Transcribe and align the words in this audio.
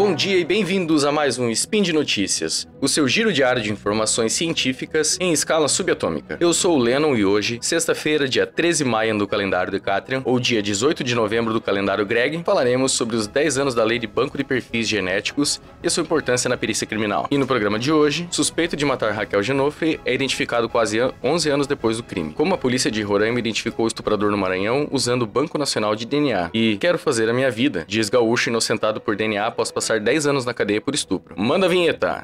bom 0.00 0.14
dia 0.14 0.38
e 0.38 0.46
bem-vindos 0.46 1.04
a 1.04 1.12
mais 1.12 1.38
um 1.38 1.50
Spin 1.50 1.82
de 1.82 1.92
Notícias, 1.92 2.66
o 2.80 2.88
seu 2.88 3.06
giro 3.06 3.30
diário 3.30 3.62
de 3.62 3.70
informações 3.70 4.32
científicas 4.32 5.18
em 5.20 5.30
escala 5.30 5.68
subatômica. 5.68 6.38
Eu 6.40 6.54
sou 6.54 6.78
o 6.78 6.78
Lennon 6.78 7.14
e 7.14 7.22
hoje, 7.22 7.58
sexta-feira, 7.60 8.26
dia 8.26 8.46
13 8.46 8.82
de 8.82 8.88
maio 8.88 9.18
do 9.18 9.28
calendário 9.28 9.70
Decatrian, 9.70 10.22
ou 10.24 10.40
dia 10.40 10.62
18 10.62 11.04
de 11.04 11.14
novembro 11.14 11.52
do 11.52 11.60
calendário 11.60 12.06
Greg, 12.06 12.42
falaremos 12.42 12.92
sobre 12.92 13.14
os 13.14 13.26
10 13.26 13.58
anos 13.58 13.74
da 13.74 13.84
lei 13.84 13.98
de 13.98 14.06
banco 14.06 14.38
de 14.38 14.42
perfis 14.42 14.88
genéticos 14.88 15.60
e 15.82 15.86
a 15.86 15.90
sua 15.90 16.02
importância 16.02 16.48
na 16.48 16.56
perícia 16.56 16.86
criminal. 16.86 17.28
E 17.30 17.36
no 17.36 17.46
programa 17.46 17.78
de 17.78 17.92
hoje, 17.92 18.26
suspeito 18.30 18.74
de 18.76 18.86
matar 18.86 19.12
Raquel 19.12 19.42
Genofe 19.42 20.00
é 20.06 20.14
identificado 20.14 20.66
quase 20.66 20.98
11 21.22 21.50
anos 21.50 21.66
depois 21.66 21.98
do 21.98 22.02
crime. 22.02 22.32
Como 22.32 22.54
a 22.54 22.58
polícia 22.58 22.90
de 22.90 23.02
Roraima 23.02 23.38
identificou 23.38 23.84
o 23.84 23.88
estuprador 23.88 24.30
no 24.30 24.38
Maranhão 24.38 24.88
usando 24.90 25.24
o 25.24 25.26
Banco 25.26 25.58
Nacional 25.58 25.94
de 25.94 26.06
DNA. 26.06 26.48
E 26.54 26.78
quero 26.78 26.98
fazer 26.98 27.28
a 27.28 27.34
minha 27.34 27.50
vida, 27.50 27.84
diz 27.86 28.08
gaúcho 28.08 28.48
inocentado 28.48 28.98
por 28.98 29.14
DNA 29.14 29.46
após 29.46 29.70
passar 29.70 29.89
10 29.98 30.26
anos 30.26 30.44
na 30.44 30.54
cadeia 30.54 30.80
por 30.80 30.94
estupro. 30.94 31.34
Manda 31.36 31.66
a 31.66 31.68
vinheta! 31.68 32.22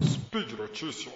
Speed 0.00 0.52
Notícias. 0.52 1.14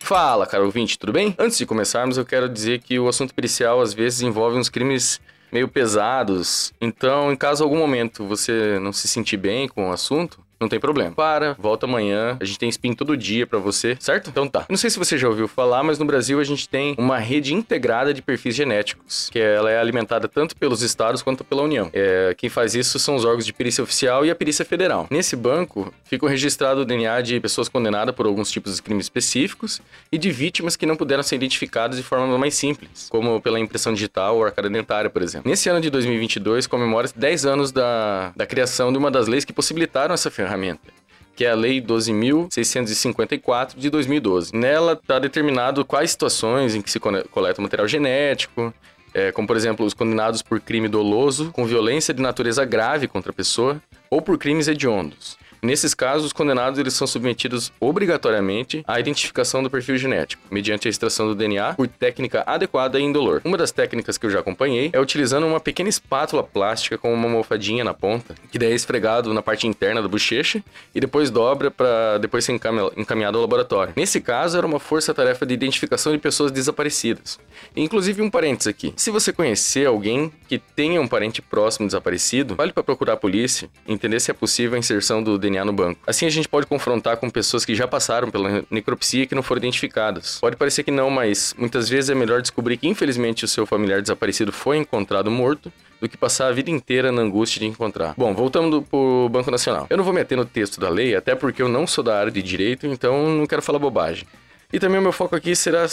Fala, 0.00 0.46
caro 0.46 0.64
ouvinte, 0.64 0.98
tudo 0.98 1.12
bem? 1.12 1.34
Antes 1.38 1.58
de 1.58 1.66
começarmos, 1.66 2.16
eu 2.16 2.24
quero 2.24 2.48
dizer 2.48 2.80
que 2.80 2.98
o 2.98 3.08
assunto 3.08 3.34
pericial 3.34 3.80
às 3.80 3.92
vezes 3.92 4.22
envolve 4.22 4.56
uns 4.56 4.70
crimes 4.70 5.20
meio 5.52 5.68
pesados. 5.68 6.72
Então, 6.80 7.30
em 7.30 7.36
caso 7.36 7.62
algum 7.62 7.76
momento 7.76 8.26
você 8.26 8.78
não 8.78 8.90
se 8.90 9.06
sentir 9.06 9.36
bem 9.36 9.68
com 9.68 9.90
o 9.90 9.92
assunto, 9.92 10.42
não 10.60 10.68
tem 10.68 10.80
problema. 10.80 11.12
Para, 11.12 11.54
volta 11.58 11.86
amanhã. 11.86 12.36
A 12.40 12.44
gente 12.44 12.58
tem 12.58 12.68
spin 12.68 12.92
todo 12.92 13.16
dia 13.16 13.46
para 13.46 13.58
você, 13.58 13.96
certo? 14.00 14.30
Então 14.30 14.48
tá. 14.48 14.66
não 14.68 14.76
sei 14.76 14.90
se 14.90 14.98
você 14.98 15.16
já 15.16 15.28
ouviu 15.28 15.46
falar, 15.46 15.82
mas 15.82 15.98
no 15.98 16.04
Brasil 16.04 16.40
a 16.40 16.44
gente 16.44 16.68
tem 16.68 16.94
uma 16.98 17.18
rede 17.18 17.54
integrada 17.54 18.12
de 18.12 18.20
perfis 18.20 18.54
genéticos, 18.54 19.30
que 19.30 19.38
ela 19.38 19.70
é 19.70 19.78
alimentada 19.78 20.28
tanto 20.28 20.56
pelos 20.56 20.82
estados 20.82 21.22
quanto 21.22 21.44
pela 21.44 21.62
União. 21.62 21.90
É, 21.92 22.34
quem 22.36 22.50
faz 22.50 22.74
isso 22.74 22.98
são 22.98 23.14
os 23.14 23.24
órgãos 23.24 23.46
de 23.46 23.52
perícia 23.52 23.82
oficial 23.82 24.26
e 24.26 24.30
a 24.30 24.34
perícia 24.34 24.64
federal. 24.64 25.06
Nesse 25.10 25.36
banco 25.36 25.92
fica 26.04 26.28
registrado 26.28 26.80
o 26.80 26.84
DNA 26.84 27.20
de 27.22 27.40
pessoas 27.40 27.68
condenadas 27.68 28.14
por 28.14 28.26
alguns 28.26 28.50
tipos 28.50 28.76
de 28.76 28.82
crimes 28.82 29.06
específicos 29.06 29.80
e 30.10 30.18
de 30.18 30.30
vítimas 30.30 30.76
que 30.76 30.86
não 30.86 30.96
puderam 30.96 31.22
ser 31.22 31.36
identificadas 31.36 31.96
de 31.96 32.02
forma 32.02 32.36
mais 32.36 32.54
simples, 32.54 33.08
como 33.08 33.40
pela 33.40 33.60
impressão 33.60 33.94
digital 33.94 34.36
ou 34.36 34.44
arcada 34.44 34.68
dentária, 34.68 35.08
por 35.08 35.22
exemplo. 35.22 35.48
Nesse 35.48 35.68
ano 35.68 35.80
de 35.80 35.90
2022 35.90 36.66
comemora 36.66 37.08
10 37.14 37.46
anos 37.46 37.72
da, 37.72 38.32
da 38.34 38.46
criação 38.46 38.92
de 38.92 38.98
uma 38.98 39.10
das 39.10 39.28
leis 39.28 39.44
que 39.44 39.52
possibilitaram 39.52 40.14
essa 40.14 40.30
ferramenta 40.30 40.47
ferramenta 40.48 40.98
que 41.36 41.44
é 41.44 41.50
a 41.52 41.54
Lei 41.54 41.80
12.654 41.80 43.76
de 43.76 43.88
2012. 43.90 44.52
Nela 44.56 44.94
está 44.94 45.20
determinado 45.20 45.84
quais 45.84 46.10
situações 46.10 46.74
em 46.74 46.82
que 46.82 46.90
se 46.90 46.98
coleta 46.98 47.62
material 47.62 47.86
genético, 47.86 48.74
é, 49.14 49.30
como 49.30 49.46
por 49.46 49.56
exemplo 49.56 49.86
os 49.86 49.94
condenados 49.94 50.42
por 50.42 50.58
crime 50.60 50.88
doloso 50.88 51.52
com 51.52 51.64
violência 51.64 52.12
de 52.12 52.20
natureza 52.20 52.64
grave 52.64 53.06
contra 53.06 53.30
a 53.30 53.32
pessoa 53.32 53.80
ou 54.10 54.20
por 54.20 54.36
crimes 54.36 54.66
hediondos. 54.66 55.38
Nesses 55.62 55.94
casos, 55.94 56.26
os 56.26 56.32
condenados 56.32 56.78
eles 56.78 56.94
são 56.94 57.06
submetidos 57.06 57.72
obrigatoriamente 57.80 58.82
à 58.86 59.00
identificação 59.00 59.62
do 59.62 59.70
perfil 59.70 59.96
genético, 59.96 60.42
mediante 60.50 60.88
a 60.88 60.90
extração 60.90 61.26
do 61.26 61.34
DNA 61.34 61.74
por 61.74 61.88
técnica 61.88 62.44
adequada 62.46 62.98
e 62.98 63.02
indolor. 63.02 63.40
Uma 63.44 63.56
das 63.56 63.72
técnicas 63.72 64.16
que 64.16 64.26
eu 64.26 64.30
já 64.30 64.40
acompanhei 64.40 64.90
é 64.92 65.00
utilizando 65.00 65.46
uma 65.46 65.60
pequena 65.60 65.88
espátula 65.88 66.42
plástica 66.42 66.96
com 66.96 67.12
uma 67.12 67.24
almofadinha 67.24 67.82
na 67.82 67.92
ponta, 67.92 68.34
que 68.50 68.58
daí 68.58 68.72
é 68.72 68.74
esfregado 68.74 69.34
na 69.34 69.42
parte 69.42 69.66
interna 69.66 70.00
da 70.00 70.08
bochecha 70.08 70.62
e 70.94 71.00
depois 71.00 71.30
dobra 71.30 71.70
para 71.70 72.18
depois 72.18 72.44
ser 72.44 72.52
encaminhado 72.96 73.36
ao 73.36 73.42
laboratório. 73.42 73.92
Nesse 73.96 74.20
caso, 74.20 74.56
era 74.56 74.66
uma 74.66 74.78
força-tarefa 74.78 75.44
de 75.44 75.54
identificação 75.54 76.12
de 76.12 76.18
pessoas 76.18 76.52
desaparecidas. 76.52 77.38
Inclusive 77.76 78.22
um 78.22 78.30
parênteses 78.30 78.68
aqui. 78.68 78.92
Se 78.96 79.10
você 79.10 79.32
conhecer 79.32 79.86
alguém 79.86 80.32
que 80.48 80.58
tenha 80.58 81.00
um 81.00 81.08
parente 81.08 81.42
próximo 81.42 81.86
desaparecido, 81.86 82.54
vale 82.54 82.72
para 82.72 82.82
procurar 82.82 83.14
a 83.14 83.16
polícia, 83.16 83.68
entender 83.86 84.20
se 84.20 84.30
é 84.30 84.34
possível 84.34 84.76
a 84.76 84.78
inserção 84.78 85.22
do 85.22 85.38
DNA 85.38 85.47
no 85.64 85.72
banco. 85.72 86.00
Assim 86.06 86.26
a 86.26 86.30
gente 86.30 86.48
pode 86.48 86.66
confrontar 86.66 87.16
com 87.16 87.28
pessoas 87.30 87.64
que 87.64 87.74
já 87.74 87.86
passaram 87.86 88.30
pela 88.30 88.64
necropsia 88.70 89.22
e 89.22 89.26
que 89.26 89.34
não 89.34 89.42
foram 89.42 89.58
identificadas. 89.58 90.38
Pode 90.40 90.56
parecer 90.56 90.82
que 90.82 90.90
não, 90.90 91.10
mas 91.10 91.54
muitas 91.58 91.88
vezes 91.88 92.10
é 92.10 92.14
melhor 92.14 92.40
descobrir 92.40 92.76
que 92.76 92.88
infelizmente 92.88 93.44
o 93.44 93.48
seu 93.48 93.66
familiar 93.66 94.00
desaparecido 94.00 94.52
foi 94.52 94.76
encontrado 94.76 95.30
morto 95.30 95.72
do 96.00 96.08
que 96.08 96.16
passar 96.16 96.48
a 96.48 96.52
vida 96.52 96.70
inteira 96.70 97.10
na 97.10 97.22
angústia 97.22 97.60
de 97.60 97.66
encontrar. 97.66 98.14
Bom, 98.16 98.34
voltando 98.34 98.82
pro 98.82 99.28
Banco 99.30 99.50
Nacional. 99.50 99.86
Eu 99.90 99.96
não 99.96 100.04
vou 100.04 100.12
meter 100.12 100.36
no 100.36 100.44
texto 100.44 100.80
da 100.80 100.88
lei, 100.88 101.16
até 101.16 101.34
porque 101.34 101.60
eu 101.60 101.68
não 101.68 101.86
sou 101.86 102.04
da 102.04 102.18
área 102.18 102.30
de 102.30 102.42
direito, 102.42 102.86
então 102.86 103.28
não 103.28 103.46
quero 103.46 103.62
falar 103.62 103.78
bobagem. 103.78 104.26
E 104.70 104.78
também 104.78 105.00
o 105.00 105.02
meu 105.02 105.12
foco 105.12 105.34
aqui 105.34 105.56
será 105.56 105.86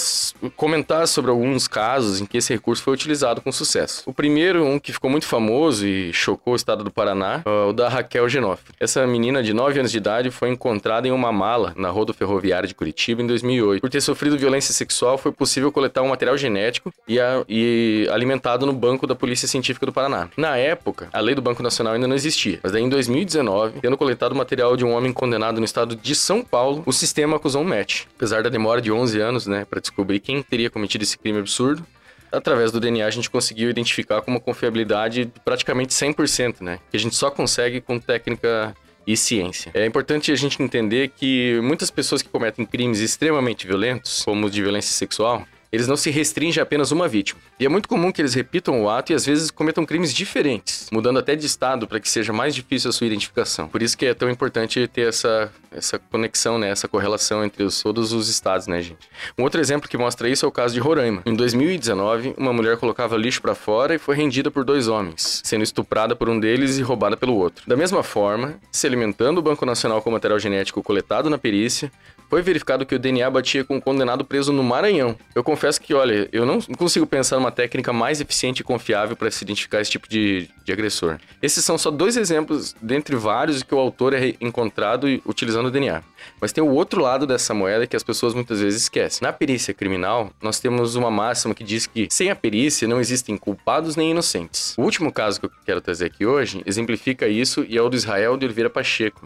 comentar 0.58 1.08
sobre 1.08 1.31
alguns 1.31 1.66
casos 1.66 2.19
em 2.19 2.25
que 2.25 2.40
esse 2.40 2.53
recurso 2.53 2.84
foi 2.84 2.94
utilizado 2.94 3.40
com 3.40 3.50
sucesso. 3.50 4.03
O 4.06 4.13
primeiro, 4.13 4.66
um 4.66 4.78
que 4.78 4.91
ficou 4.91 5.09
muito 5.09 5.25
famoso 5.25 5.88
e 5.88 6.12
chocou 6.12 6.52
o 6.52 6.56
estado 6.58 6.84
do 6.84 6.91
Paraná, 6.91 7.41
é 7.46 7.50
o 7.69 7.72
da 7.72 7.88
Raquel 7.88 8.28
Genoff. 8.28 8.62
Essa 8.78 9.08
menina 9.08 9.41
de 9.41 9.53
9 9.53 9.80
anos 9.80 9.91
de 9.94 9.97
idade 9.97 10.30
foi 10.30 10.50
encontrada 10.50 11.08
em 11.08 11.12
uma 11.12 11.31
mala 11.31 11.74
na 11.78 11.90
roda 11.90 12.12
ferroviária 12.12 12.68
de 12.68 12.75
Curitiba 12.75 13.22
em 13.22 13.28
2008. 13.28 13.80
Por 13.80 13.90
ter 13.90 14.02
sofrido 14.02 14.38
violência 14.38 14.74
sexual, 14.74 15.18
foi 15.18 15.31
possível 15.31 15.72
coletar 15.72 16.02
um 16.02 16.09
material 16.09 16.38
genético 16.38 16.94
e, 17.08 17.18
a, 17.18 17.46
e 17.47 18.09
alimentado 18.12 18.66
no 18.66 18.74
banco 18.74 19.08
da 19.08 19.16
Polícia 19.16 19.47
Científica 19.47 19.85
do 19.85 19.94
Paraná. 19.94 20.28
Na 20.35 20.58
época, 20.58 21.08
a 21.14 21.22
lei 21.22 21.34
do 21.34 21.41
Banco 21.41 21.64
Nacional 21.64 21.94
ainda 21.94 22.09
não 22.09 22.16
existia, 22.16 22.59
mas 22.62 22.74
daí 22.74 22.84
em 22.84 22.90
2019, 22.90 23.80
tendo 23.80 23.96
coletado 23.96 24.35
material 24.35 24.75
de 24.75 24.84
um 24.84 24.91
homem 24.91 25.14
condenado 25.14 25.59
no 25.59 25.66
estado 25.66 25.96
de 25.96 26.14
São 26.14 26.44
Paulo, 26.44 26.84
o 26.85 26.91
sistema 26.91 27.38
acusou 27.38 27.62
um 27.62 27.66
match. 27.66 28.03
Apesar 28.18 28.44
da 28.44 28.50
demora 28.50 28.65
demora 28.66 28.81
de 28.81 28.92
11 28.92 29.22
anos, 29.22 29.46
né, 29.46 29.64
para 29.64 29.80
descobrir 29.80 30.20
quem 30.20 30.42
teria 30.42 30.72
cometido 30.72 31.03
esse 31.03 31.16
crime 31.16 31.38
absurdo. 31.38 31.86
Através 32.31 32.72
do 32.72 32.80
DNA 32.80 33.06
a 33.06 33.12
gente 33.12 33.30
conseguiu 33.30 33.70
identificar 33.70 34.22
com 34.22 34.31
uma 34.31 34.40
confiabilidade 34.40 35.31
praticamente 35.46 35.94
100%, 35.94 36.62
né, 36.62 36.80
que 36.90 36.98
a 36.98 37.00
gente 37.00 37.16
só 37.16 37.30
consegue 37.30 37.80
com 37.80 38.00
técnica 38.00 38.76
e 39.06 39.16
ciência. 39.16 39.72
É 39.76 39.86
importante 39.86 40.31
a 40.31 40.36
gente 40.36 40.62
entender 40.64 41.12
que 41.16 41.59
muitas 41.62 41.92
pessoas 41.92 42.24
que 42.24 42.30
cometem 42.30 42.66
crimes 42.66 43.02
extremamente 43.02 43.68
violentos, 43.68 44.24
como 44.26 44.50
de 44.50 44.64
violência 44.64 44.94
sexual, 44.94 45.46
eles 45.75 45.88
não 45.88 45.97
se 45.97 46.09
restringem 46.09 46.62
a 46.62 46.63
apenas 46.63 46.91
uma 46.91 47.08
vítima. 47.08 47.40
E 47.59 47.66
é 47.66 47.69
muito 47.69 47.88
comum 47.88 48.12
que 48.12 48.22
eles 48.22 48.34
repitam 48.34 48.84
o 48.84 48.90
ato 48.90 49.12
e 49.12 49.16
às 49.16 49.25
vezes 49.25 49.52
cometam 49.52 49.86
crimes 49.86 50.13
diferentes, 50.13 50.90
mudando 50.91 51.19
até 51.19 51.36
de 51.36 51.46
estado 51.46 51.88
para 51.88 52.00
que 52.00 52.09
seja 52.09 52.34
mais 52.34 52.56
difícil 52.56 52.90
a 52.90 52.94
sua 52.94 53.08
identificação. 53.08 53.68
Por 53.68 53.81
isso 53.81 53.97
que 53.97 54.06
é 54.06 54.14
tão 54.14 54.30
importante 54.30 54.88
ter 54.88 55.08
essa, 55.08 55.52
essa 55.72 56.00
conexão, 56.00 56.58
né, 56.58 56.69
essa 56.69 56.88
correlação 56.88 57.46
entre 57.46 57.64
os, 57.64 57.81
todos 57.81 58.14
os 58.14 58.30
estados, 58.30 58.68
né, 58.68 58.81
gente. 58.81 59.08
Um 59.38 59.44
outro 59.44 59.62
exemplo 59.62 59.90
que 59.90 59.97
mostra 59.97 60.28
isso 60.28 60.46
é 60.46 60.47
o 60.47 60.52
caso 60.52 60.74
de 60.74 60.80
Roraima. 60.80 61.22
Em 61.25 61.35
2019, 61.35 62.34
uma 62.38 62.52
mulher 62.52 62.78
colocava 62.78 63.16
lixo 63.16 63.41
para 63.41 63.53
fora 63.53 63.94
e 63.96 64.00
foi 64.00 64.16
rendida 64.16 64.50
por 64.50 64.64
dois 64.64 64.88
homens, 64.88 65.41
sendo 65.44 65.64
estuprada 65.64 66.16
por 66.16 66.30
um 66.30 66.40
deles 66.40 66.78
e 66.78 66.81
roubada 66.81 67.16
pelo 67.16 67.35
outro. 67.35 67.64
Da 67.68 67.75
mesma 67.75 68.02
forma, 68.02 68.56
se 68.72 68.88
alimentando 68.88 69.38
o 69.38 69.41
Banco 69.41 69.66
Nacional 69.66 70.02
com 70.02 70.09
material 70.09 70.40
genético 70.40 70.81
coletado 70.81 71.30
na 71.30 71.38
perícia, 71.38 71.91
foi 72.35 72.41
verificado 72.41 72.85
que 72.85 72.94
o 72.94 73.00
DNA 73.00 73.29
batia 73.29 73.63
com 73.63 73.78
um 73.78 73.79
condenado 73.79 74.25
preso 74.25 74.51
no 74.51 74.62
Maranhão. 74.62 75.18
Eu 75.34 75.41
confesso 75.41 75.79
que, 75.79 75.94
olha, 75.94 76.28
eu 76.34 76.46
não 76.46 76.59
consigo 76.59 77.07
pensar 77.07 77.38
numa 77.38 77.50
técnica 77.50 77.94
mais 77.94 78.19
eficiente 78.19 78.59
e 78.59 78.63
confiável 78.66 79.16
para 79.16 79.31
se 79.31 79.41
identificar 79.46 79.79
esse 79.79 79.91
tipo 79.91 80.09
de, 80.09 80.50
de 80.66 80.73
agressor. 80.73 81.18
Esses 81.41 81.63
são 81.63 81.78
só 81.78 81.90
dois 81.90 82.18
exemplos 82.18 82.75
dentre 82.81 83.16
vários 83.16 83.63
que 83.63 83.73
o 83.73 83.79
autor 83.79 84.13
é 84.13 84.34
encontrado 84.41 85.07
utilizando 85.25 85.68
o 85.68 85.72
DNA. 85.72 86.03
Mas 86.41 86.51
tem 86.51 86.62
o 86.62 86.72
outro 86.72 87.01
lado 87.01 87.25
dessa 87.25 87.53
moeda 87.53 87.88
que 87.88 87.96
as 87.96 88.03
pessoas 88.03 88.34
muitas 88.34 88.59
vezes 88.59 88.81
esquecem. 88.81 89.25
Na 89.25 89.31
perícia 89.31 89.73
criminal, 89.73 90.29
nós 90.41 90.59
temos 90.59 90.96
uma 90.96 91.09
máxima 91.09 91.56
que 91.56 91.63
diz 91.63 91.88
que 91.88 92.09
sem 92.12 92.29
a 92.29 92.35
perícia 92.35 92.85
não 92.85 93.00
existem 93.00 93.38
culpados 93.38 93.96
nem 93.96 94.12
inocentes. 94.12 94.76
O 94.78 94.82
último 94.82 95.09
caso 95.09 95.40
que 95.40 95.46
eu 95.46 95.52
quero 95.66 95.79
trazer 95.79 96.08
aqui 96.08 96.26
hoje 96.26 96.61
exemplifica 96.66 97.29
isso 97.29 97.66
e 97.66 97.78
é 97.78 97.82
o 97.82 97.87
do 97.87 97.96
Israel 97.96 98.35
de 98.35 98.43
Oliveira 98.43 98.70
Pacheco 98.70 99.26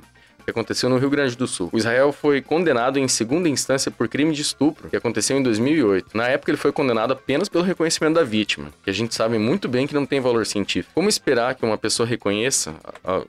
que 0.51 0.59
aconteceu 0.59 0.89
no 0.89 0.97
Rio 0.97 1.09
Grande 1.09 1.37
do 1.37 1.47
Sul. 1.47 1.69
O 1.71 1.77
Israel 1.77 2.11
foi 2.11 2.41
condenado 2.41 2.97
em 2.97 3.07
segunda 3.07 3.47
instância 3.47 3.91
por 3.91 4.07
crime 4.07 4.33
de 4.33 4.41
estupro, 4.41 4.89
que 4.89 4.95
aconteceu 4.95 5.37
em 5.37 5.43
2008. 5.43 6.17
Na 6.17 6.27
época, 6.27 6.51
ele 6.51 6.57
foi 6.57 6.71
condenado 6.71 7.13
apenas 7.13 7.47
pelo 7.47 7.63
reconhecimento 7.63 8.15
da 8.15 8.23
vítima, 8.23 8.71
que 8.83 8.89
a 8.89 8.93
gente 8.93 9.13
sabe 9.13 9.37
muito 9.37 9.67
bem 9.67 9.85
que 9.85 9.93
não 9.93 10.05
tem 10.05 10.19
valor 10.19 10.45
científico. 10.45 10.93
Como 10.93 11.07
esperar 11.07 11.55
que 11.55 11.65
uma 11.65 11.77
pessoa 11.77 12.07
reconheça 12.07 12.75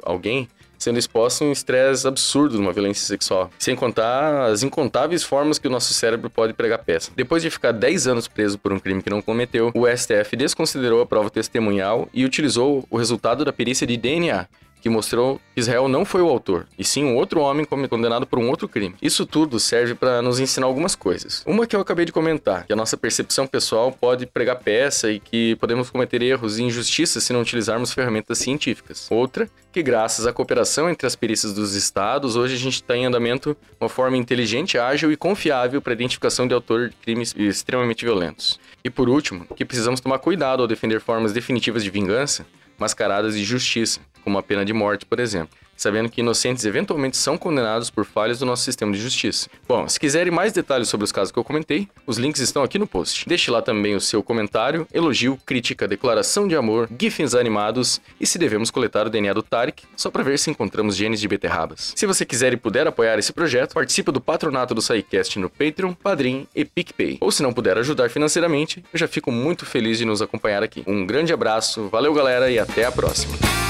alguém 0.03 0.49
sendo 0.79 0.99
exposto 0.99 1.45
a 1.45 1.47
um 1.47 1.53
estresse 1.53 2.09
absurdo 2.09 2.55
de 2.55 2.61
uma 2.63 2.73
violência 2.73 3.07
sexual, 3.07 3.51
sem 3.59 3.77
contar 3.77 4.47
as 4.47 4.63
incontáveis 4.63 5.23
formas 5.23 5.59
que 5.59 5.69
o 5.69 5.71
nosso 5.71 5.93
cérebro 5.93 6.31
pode 6.31 6.55
pregar 6.55 6.79
peça. 6.79 7.13
Depois 7.15 7.43
de 7.43 7.51
ficar 7.51 7.73
10 7.73 8.07
anos 8.07 8.27
preso 8.27 8.59
por 8.59 8.73
um 8.73 8.79
crime 8.79 9.03
que 9.03 9.11
não 9.11 9.21
cometeu, 9.21 9.71
o 9.75 9.87
STF 9.87 10.35
desconsiderou 10.37 11.03
a 11.03 11.07
prova 11.07 11.29
testemunhal 11.29 12.09
e 12.15 12.25
utilizou 12.25 12.87
o 12.89 12.97
resultado 12.97 13.45
da 13.45 13.53
perícia 13.53 13.87
de 13.87 13.99
DNA, 13.99 14.47
que 14.81 14.89
mostrou 14.89 15.41
que 15.55 15.61
Israel 15.61 15.89
não 15.89 16.05
foi 16.05 16.23
o 16.23 16.29
autor, 16.29 16.67
e 16.79 16.85
sim 16.85 17.05
um 17.05 17.17
outro 17.17 17.41
homem 17.41 17.65
condenado 17.65 18.27
por 18.27 18.39
um 18.39 18.49
outro 18.49 18.69
crime. 18.69 18.95
Isso 19.01 19.27
tudo 19.27 19.61
serve 19.61 19.95
para 19.95 20.23
nos 20.23 20.41
ensinar 20.41 20.67
algumas 20.67 20.95
coisas. 20.95 21.43
Uma 21.47 21.67
que 21.67 21.77
eu 21.77 21.81
acabei 21.81 22.05
de 22.05 22.13
comentar, 22.13 22.67
que 22.67 22.73
a 22.73 22.77
nossa 22.77 22.97
percepção 22.97 23.47
pessoal 23.47 23.93
pode 23.93 24.27
pregar 24.27 24.57
peça 24.57 25.11
e 25.11 25.21
que 25.21 25.57
podemos 25.57 25.91
cometer 25.91 26.23
erros 26.23 26.59
e 26.59 26.63
injustiças 26.63 27.23
se 27.23 27.33
não 27.33 27.41
utilizarmos 27.41 27.93
ferramentas 27.93 28.39
científicas. 28.39 29.07
Outra 29.11 29.49
que 29.73 29.83
graças 29.83 30.27
à 30.27 30.33
cooperação 30.33 30.91
entre 30.91 31.07
as 31.07 31.15
perícias 31.15 31.53
dos 31.53 31.75
estados, 31.75 32.35
hoje 32.35 32.55
a 32.55 32.59
gente 32.59 32.75
está 32.75 32.97
em 32.97 33.07
andamento 33.07 33.57
uma 33.81 33.89
forma 33.89 34.17
inteligente, 34.17 34.79
ágil 34.79 35.13
e 35.13 35.17
confiável 35.17 35.81
para 35.81 35.93
a 35.93 35.95
identificação 35.95 36.47
de 36.47 36.55
autor 36.55 36.89
de 36.89 36.97
crimes 36.97 37.35
extremamente 37.37 38.05
violentos. 38.05 38.59
E 38.83 38.91
por 38.91 39.09
último, 39.09 39.47
que 39.55 39.65
precisamos 39.65 40.01
tomar 40.01 40.19
cuidado 40.19 40.63
ao 40.63 40.69
defender 40.69 41.01
formas 41.01 41.33
definitivas 41.33 41.85
de 41.85 41.91
vingança 41.91 42.45
mascaradas 42.81 43.35
de 43.35 43.45
justiça, 43.45 44.01
como 44.25 44.39
a 44.39 44.43
pena 44.43 44.65
de 44.65 44.73
morte, 44.73 45.07
por 45.07 45.21
exemplo 45.21 45.57
sabendo 45.81 46.11
que 46.11 46.21
inocentes 46.21 46.67
eventualmente 46.67 47.17
são 47.17 47.39
condenados 47.39 47.89
por 47.89 48.05
falhas 48.05 48.39
do 48.39 48.45
nosso 48.45 48.63
sistema 48.65 48.93
de 48.93 48.99
justiça. 48.99 49.49
Bom, 49.67 49.89
se 49.89 49.99
quiserem 49.99 50.31
mais 50.31 50.53
detalhes 50.53 50.89
sobre 50.89 51.05
os 51.05 51.13
casos 51.13 51.33
que 51.33 51.39
eu 51.39 51.45
comentei, 51.45 51.89
os 52.07 52.19
links 52.19 52.43
estão 52.43 52.63
aqui 52.63 52.79
no 52.79 52.87
post. 52.87 53.27
Deixe 53.27 53.51
lá 53.51 53.63
também 53.63 53.95
o 53.95 54.01
seu 54.01 54.23
comentário, 54.23 54.87
elogio, 54.93 55.39
crítica, 55.47 55.89
declaração 55.89 56.47
de 56.47 56.55
amor, 56.55 56.87
gifs 57.01 57.35
animados 57.35 57.99
e 58.21 58.27
se 58.27 58.39
devemos 58.39 58.71
coletar 58.71 59.07
o 59.07 59.11
DNA 59.11 59.33
do 59.33 59.43
Tarek, 59.43 59.85
só 59.97 60.11
para 60.11 60.23
ver 60.23 60.39
se 60.39 60.51
encontramos 60.51 60.95
genes 60.95 61.19
de 61.19 61.27
beterrabas. 61.27 61.95
Se 61.97 62.05
você 62.05 62.27
quiser 62.27 62.53
e 62.53 62.59
puder 62.59 62.87
apoiar 62.87 63.19
esse 63.19 63.33
projeto, 63.33 63.73
participe 63.73 64.13
do 64.13 64.21
patronato 64.21 64.75
do 64.75 64.83
SciCast 64.83 65.39
no 65.39 65.49
Patreon, 65.49 65.95
Padrim 65.95 66.47
e 66.55 66.63
PicPay. 66.63 67.17
Ou 67.23 67.33
se 67.33 67.43
não 67.43 67.55
puder 67.55 67.79
ajudar 67.79 68.11
financeiramente, 68.11 68.85
eu 68.93 68.99
já 68.99 69.09
fico 69.09 69.33
muito 69.33 69.65
feliz 69.65 69.97
de 69.97 70.05
nos 70.05 70.21
acompanhar 70.21 70.63
aqui. 70.63 70.83
Um 70.87 71.07
grande 71.07 71.33
abraço, 71.33 71.89
valeu 71.89 72.13
galera 72.13 72.51
e 72.51 72.59
até 72.59 72.85
a 72.85 72.93
próxima. 72.93 73.70